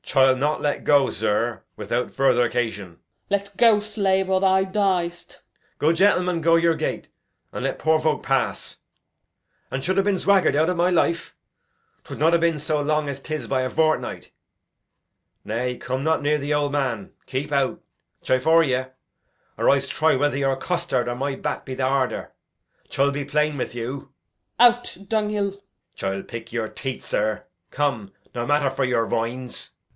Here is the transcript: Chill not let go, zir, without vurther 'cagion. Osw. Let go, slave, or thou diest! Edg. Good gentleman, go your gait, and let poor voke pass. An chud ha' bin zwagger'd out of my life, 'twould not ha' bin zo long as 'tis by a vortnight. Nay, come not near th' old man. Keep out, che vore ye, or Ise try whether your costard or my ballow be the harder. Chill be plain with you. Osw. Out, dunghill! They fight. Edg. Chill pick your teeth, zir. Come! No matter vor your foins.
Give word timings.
Chill 0.03 0.35
not 0.35 0.61
let 0.61 0.83
go, 0.83 1.09
zir, 1.09 1.61
without 1.77 2.11
vurther 2.11 2.49
'cagion. 2.51 2.95
Osw. 2.97 2.97
Let 3.29 3.55
go, 3.55 3.79
slave, 3.79 4.29
or 4.29 4.41
thou 4.41 4.63
diest! 4.63 5.29
Edg. 5.29 5.77
Good 5.77 5.95
gentleman, 5.97 6.41
go 6.41 6.55
your 6.55 6.75
gait, 6.75 7.07
and 7.53 7.63
let 7.63 7.79
poor 7.79 7.97
voke 7.97 8.21
pass. 8.21 8.77
An 9.69 9.79
chud 9.79 9.97
ha' 9.97 10.03
bin 10.03 10.15
zwagger'd 10.17 10.55
out 10.55 10.69
of 10.69 10.75
my 10.75 10.89
life, 10.89 11.33
'twould 12.03 12.19
not 12.19 12.33
ha' 12.33 12.39
bin 12.41 12.59
zo 12.59 12.81
long 12.81 13.07
as 13.07 13.21
'tis 13.21 13.47
by 13.47 13.61
a 13.61 13.69
vortnight. 13.69 14.31
Nay, 15.45 15.77
come 15.77 16.03
not 16.03 16.21
near 16.21 16.37
th' 16.39 16.51
old 16.51 16.73
man. 16.73 17.11
Keep 17.25 17.53
out, 17.53 17.81
che 18.21 18.37
vore 18.37 18.63
ye, 18.63 18.85
or 19.57 19.69
Ise 19.69 19.87
try 19.87 20.15
whether 20.15 20.35
your 20.37 20.57
costard 20.57 21.07
or 21.07 21.15
my 21.15 21.35
ballow 21.35 21.63
be 21.63 21.75
the 21.75 21.85
harder. 21.87 22.33
Chill 22.89 23.11
be 23.11 23.23
plain 23.23 23.55
with 23.55 23.73
you. 23.75 24.11
Osw. 24.59 24.67
Out, 24.67 24.97
dunghill! 25.07 25.51
They 25.51 25.55
fight. 25.55 25.61
Edg. 25.61 25.95
Chill 25.95 26.23
pick 26.23 26.51
your 26.51 26.67
teeth, 26.67 27.05
zir. 27.07 27.45
Come! 27.69 28.11
No 28.35 28.45
matter 28.47 28.69
vor 28.71 28.83
your 28.83 29.07
foins. 29.07 29.69